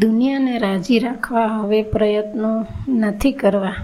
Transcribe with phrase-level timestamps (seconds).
[0.00, 3.74] દુનિયાને રાજી રાખવા હવે પ્રયત્નો નથી કરવા.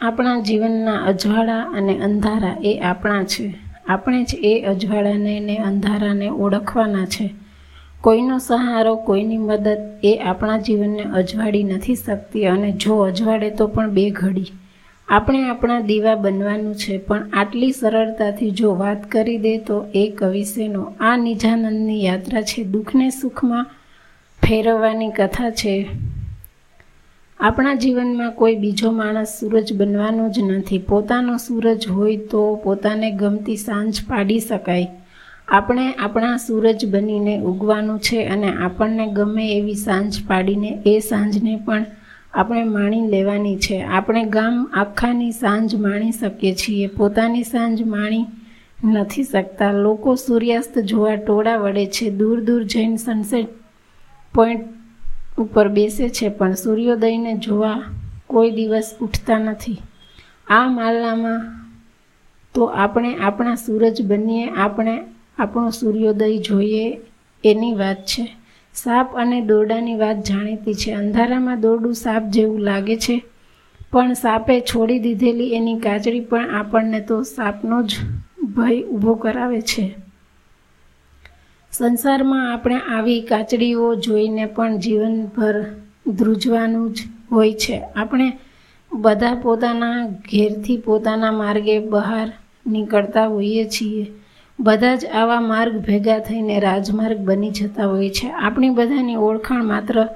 [0.00, 3.54] આપણા જીવનના અજવાળા અને અંધારા એ આપણા છે.
[3.88, 7.34] આપણે જ એ અજવાળાને ને અંધારાને ઓળખવાના છે.
[8.00, 13.90] કોઈનો સહારો, કોઈની મદદ એ આપણા જીવનને અજવાળી નથી શકતી અને જો અજવાળે તો પણ
[13.90, 14.46] બે ઘડી.
[15.08, 20.92] આપણે આપણા દીવા બનવાનું છે, પણ આટલી સરળતાથી જો વાત કરી દે તો એ કવિશેનો
[21.00, 23.66] આ નિજાનંદની યાત્રા છે, દુઃખને સુખમાં
[24.42, 25.86] ફેરવવાની કથા છે.
[27.40, 30.78] આપણા જીવનમાં કોઈ બીજો માણસ સૂરજ બનવાનો જ નથી.
[30.78, 34.88] પોતાનો સૂરજ હોય તો પોતાને ગમતી સાંજ પાડી શકાય.
[35.48, 41.84] આપણે આપણા સૂરજ બનીને ઉગવાનું છે અને આપણને ગમે એવી સાંજ પાડીને એ સાંજને પણ
[42.34, 43.82] આપણે માણી લેવાની છે.
[43.82, 46.86] આપણે ગામ આખાની સાંજ માણી શકીએ છીએ.
[46.86, 48.24] પોતાની સાંજ માણી
[48.84, 49.72] નથી શકતા.
[49.72, 52.10] લોકો સૂર્યાસ્ત જોવા ટોળા વળે છે.
[52.10, 53.46] દૂર દૂર જઈને સનસેટ
[54.34, 54.64] પોઈન્ટ
[55.38, 57.82] ઉપર બેસે છે, પણ સૂર્યોદયને જોવા
[58.26, 59.76] કોઈ દિવસ ઉઠતા નથી.
[60.46, 61.64] આ માલામાં
[62.54, 64.48] તો આપણે આપણા સૂરજ બનીએ.
[64.48, 64.98] આપણે
[65.38, 67.00] આપણો સૂર્યોદય જોઈએ
[67.44, 68.36] એની વાત છે.
[68.74, 70.92] સાપ અને દોરડાની વાત જાણીતી છે.
[70.92, 73.16] અંધારામાં દોરડું સાપ જેવું લાગે છે,
[73.92, 77.94] પણ સાપે છોડી દીધેલી એની કાચડી પણ આપણને તો સાપનો જ
[78.56, 79.94] ભય ઊભો કરાવે છે.
[81.72, 85.56] સંસારમાં આપણે આવી કાચડીઓ જોઈને પણ જીવનભર
[86.06, 86.98] ધ્રુજવાનું જ
[87.32, 87.80] હોય છે.
[87.96, 88.38] આપણે
[88.92, 92.32] બધા પોતાના ઘેરથી પોતાના માર્ગે બહાર
[92.66, 94.04] નીકળતા હોઈએ છીએ.
[94.60, 98.30] બધા જ આવા માર્ગ ભેગા થઈને રાજમાર્ગ બની જતા હોય છે.
[98.30, 100.08] આપણી બધાની ઓળખાણ માત્ર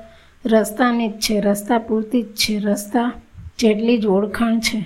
[0.46, 1.40] રસ્તાની જ છે.
[1.40, 2.58] રસ્તા પૂરતી જ છે.
[2.58, 3.12] રસ્તા
[3.58, 4.84] જેટલી જ ઓળખાણ છે.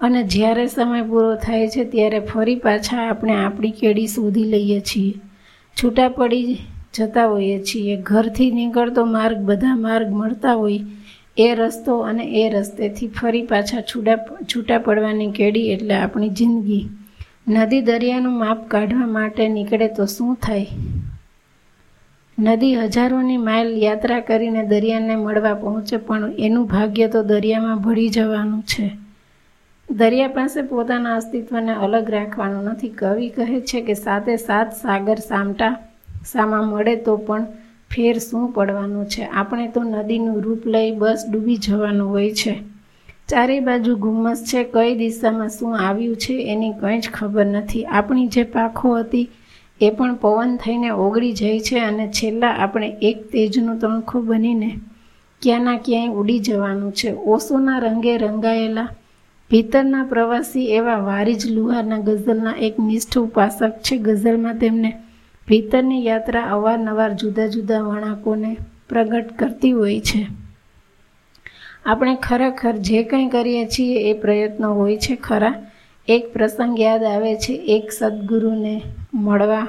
[0.00, 5.14] અને જ્યારે સમય પૂરો થાય છે, ત્યારે ફરી પાછા આપણે આપણી કેડી શોધી લઈએ છીએ.
[5.82, 6.56] છૂટા પડી
[6.94, 7.96] જતા હોઈએ છીએ.
[7.96, 10.80] ઘરથી નીકળતો માર્ગ, બધા માર્ગ મળતા હોય
[11.38, 16.88] એ રસ્તો અને એ રસ્તેથી ફરી પાછા છૂટા છૂટા પડવાની કેડી એટલે આપણી જિંદગી.
[17.48, 20.66] નદી દરિયાનું માપ કાઢવા માટે નીકળે તો શું થાય?
[22.38, 28.62] નદી હજારોની માઇલ યાત્રા કરીને દરિયાને મળવા પહોંચે, પણ એનું ભાગ્ય તો દરિયામાં ભળી જવાનું
[28.62, 28.96] છે.
[29.90, 32.88] દરિયા પાસે પોતાના અસ્તિત્વને અલગ રાખવાનું નથી.
[32.88, 35.76] કવિ કહે છે કે સાતે સાત સાગર સામટા
[36.26, 37.44] સામા મળે તો પણ
[37.90, 39.24] ફેર શું પડવાનું છે?
[39.24, 42.71] આપણે તો નદીનું રૂપ લઈ બસ ડૂબી જવાનું હોય છે.
[43.32, 47.84] ચારે બાજુ ગુમ્મસ છે, કઈ દિશામાં શું આવ્યું છે એની કંઈ જ ખબર નથી.
[47.84, 49.30] આપણી જે પાખો હતી
[49.80, 54.70] એ પણ પવન થઈને ઓગળી જાય છે અને છેલ્લા આપણે એક તેજનું તણખું બનીને
[55.42, 57.14] ક્યાંના ક્યાંય ઉડી જવાનું છે.
[57.14, 58.88] ઓશોના રંગે રંગાયેલા
[59.50, 63.96] ભીતરના પ્રવાસી એવા વારીજ લુહારના ગઝલના એક નિષ્ઠ ઉપાસક છે.
[63.96, 64.90] ગઝલમાં તેમને
[65.48, 68.56] ભીતરની યાત્રા અવારનવાર જુદા જુદા વણાકોને
[68.88, 70.41] પ્રગટ કરતી હોય છે.
[71.86, 75.54] આપણે ખરેખર જે કંઈ કરીએ છીએ એ પ્રયત્નો હોય છે ખરા.
[76.08, 78.82] એક પ્રસંગ યાદ આવે છે, એક સદગુરુને
[79.14, 79.66] મળવા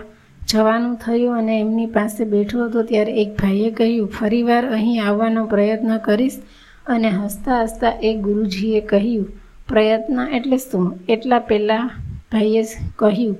[0.47, 5.97] જવાનું થયું અને એમની પાસે બેઠો હતો ત્યારે એક ભાઈએ કહ્યું, ફરીવાર અહીં આવવાનો પ્રયત્ન
[5.97, 6.41] કરીશ.
[6.87, 9.27] અને હસતા હસતા એ ગુરુજીએ કહ્યું,
[9.67, 10.99] પ્રયત્ન એટલે શું?
[11.09, 11.91] એટલા પહેલાં
[12.31, 12.63] ભાઈએ
[12.95, 13.37] કહ્યું,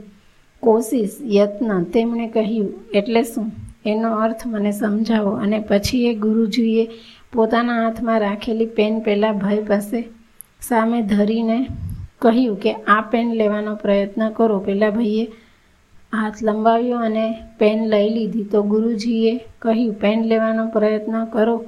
[0.59, 1.83] કોશિશ, યત્ન.
[1.83, 3.51] તેમણે કહ્યું, એટલે શું?
[3.85, 5.29] એનો અર્થ મને સમજાવો.
[5.29, 6.89] અને પછી એ ગુરુજીએ
[7.33, 10.03] પોતાના હાથમાં રાખેલી પેન પહેલાં ભાઈ પાસે
[10.61, 11.67] સામે ધરીને
[12.21, 14.59] કહ્યું કે, આ પેન લેવાનો પ્રયત્ન કરો.
[14.59, 15.25] પહેલાં ભાઈએ
[16.13, 18.43] હાથ લંબાવ્યો અને પેન લઈ લીધી.
[18.43, 21.65] તો ગુરુજીએ કહ્યું, પેન લેવાનો પ્રયત્ન કરો.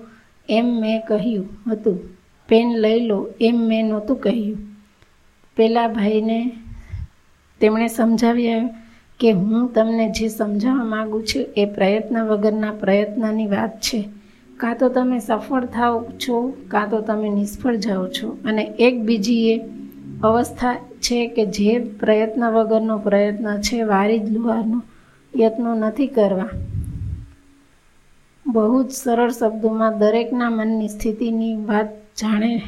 [0.49, 1.99] એમ મેં કહ્યું હતું.
[2.47, 3.29] પેન લઈ લો.
[3.41, 4.57] એમ મેં નહોતું કહ્યું.
[5.55, 6.51] પેલા ભાઈને
[7.59, 8.69] તેમણે સમજાવ્યા
[9.19, 14.09] કે, હું તમને જે સમજાવવા માગું છું એ પ્રયત્ન વગરના પ્રયત્નની વાત છે.
[14.57, 18.37] કાં તો તમે સફળ થાઓ છો, કાં તો તમે નિષ્ફળ જાઓ છો.
[18.45, 19.61] અને એક બીજી એ
[20.23, 24.83] અવસ્થા છે કે જે પ્રયત્ન વગરનો પ્રયત્ન છે, વારી જ લુહારનો
[25.39, 26.49] યત્નો નથી કરવા.
[28.47, 31.87] બહુ જ સરળ શબ્દોમાં દરેકના મનની સ્થિતિની વાત
[32.21, 32.61] જાણે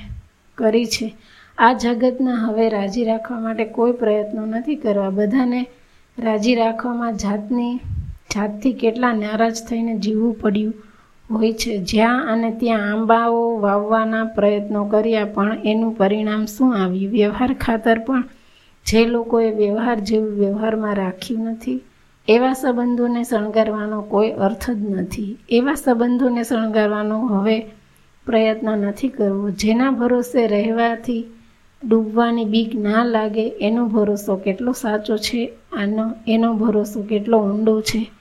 [0.56, 1.16] કરી છે.
[1.58, 5.10] આ જગતના હવે રાજી રાખવા માટે કોઈ પ્રયત્નો નથી કરવા.
[5.10, 5.66] બધાને
[6.20, 7.76] રાજી રાખવામાં જાતની,
[8.36, 10.74] જાતથી કેટલા નારાજ થઈને જીવવું પડ્યું.
[11.32, 11.84] હોય છે.
[11.84, 17.12] જ્યાં અને ત્યાં આંબાઓ વાવવાના પ્રયત્નો કર્યા, પણ એનું પરિણામ શું આવ્યું?
[17.12, 18.24] વ્યવહાર ખાતર પણ
[18.86, 21.82] જે લોકોએ વ્યવહાર જેવું વ્યવહારમાં રાખ્યું નથી.
[22.28, 25.38] એવા સંબંધોને શણગારવાનો કોઈ અર્થ જ નથી.
[25.50, 27.66] એવા સંબંધોને શણગારવાનો હવે
[28.26, 29.50] પ્રયત્ન નથી કરવો.
[29.50, 31.26] જેના ભરોસે રહેવાથી
[31.88, 35.54] ડૂબવાની બીક ના લાગે, એનો ભરોસો કેટલો સાચો છે?
[35.74, 38.12] આનો, એનો ભરોસો કેટલો ઊંડો છે?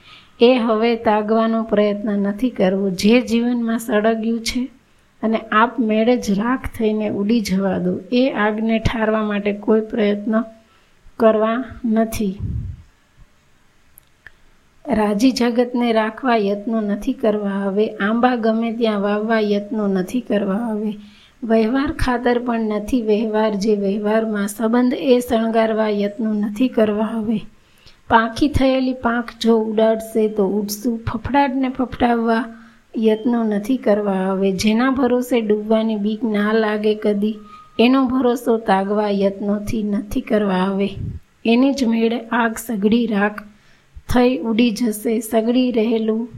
[0.41, 2.91] એ હવે તાગવાનો પ્રયત્ન નથી કરવો.
[2.91, 4.69] જે જીવનમાં સળગ્યું છે
[5.23, 8.01] અને આપમેળે જ રાખ થઈને ઉડી જવા દો.
[8.13, 10.41] એ આગને ઠારવા માટે કોઈ પ્રયત્ન
[11.17, 12.39] કરવા નથી.
[14.89, 17.89] રાજી જગતને રાખવા યત્નો નથી કરવા હવે.
[17.89, 20.95] આંબા ગમે ત્યાં વાવવા યત્નો નથી કરવા હવે.
[21.45, 23.03] વ્યવહાર ખાતર પણ નથી.
[23.03, 27.41] વ્યવહાર જે વ્યવહારમાં સંબંધ એ શણગારવા યત્નો નથી કરવા હવે.
[28.11, 30.99] પાંખી થયેલી પાંખ જો ઉડાડશે તો ઉડશું.
[30.99, 32.45] ફફડાટને ફફડાવવા
[32.99, 34.53] યત્નો નથી કરવા હવે.
[34.53, 37.37] જેના ભરોસે ડૂબવાની બીક ના લાગે કદી,
[37.79, 40.89] એનો ભરોસો તાગવા યત્નોથી નથી કરવા આવે
[41.45, 43.43] એની જ મેળે આગ સગડી રાખ.
[44.09, 45.21] થઈ ઉડી જશે.
[45.21, 46.29] સગડી રહેલું,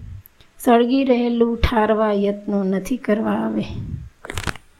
[0.58, 3.64] સળગી રહેલું ઠારવા યત્નો નથી કરવા આવે